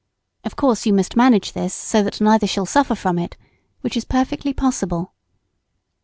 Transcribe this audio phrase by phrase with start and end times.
[0.43, 3.37] Of course you must manage this so that neither shall suffer from it,
[3.81, 5.13] which is perfectly possible.